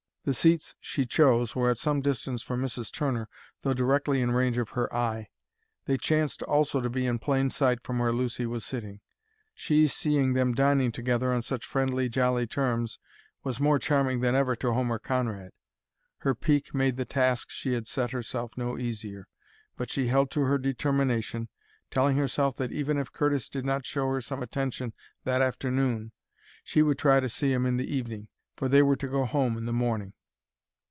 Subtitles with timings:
[0.23, 2.91] The seats she chose were at some distance from Mrs.
[2.91, 3.27] Turner,
[3.63, 5.29] though directly in range of her eye.
[5.85, 8.99] They chanced also to be in plain sight from where Lucy was sitting.
[9.55, 12.99] She, seeing them dining together on such friendly, jolly terms,
[13.43, 15.49] was more charming than ever to Homer Conrad.
[16.19, 19.25] Her pique made the task she had set herself no easier;
[19.75, 21.49] but she held to her determination,
[21.89, 24.93] telling herself that, even if Curtis did not show her some attention
[25.23, 26.11] that afternoon,
[26.63, 28.27] she would try to see him in the evening.
[28.57, 30.13] For they were to go home in the morning.